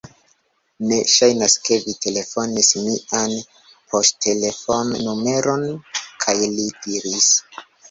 [0.91, 0.95] Ne.
[1.15, 3.37] Ŝajnas ke vi telefonis mian
[3.93, 5.69] poŝtelefon-numeron.
[6.27, 7.33] kaj li diris: